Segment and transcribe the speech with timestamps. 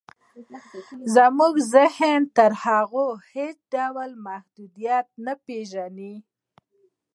[1.15, 6.13] زموږ ذهن تر هغو هېڅ ډول محدودیت نه پېژني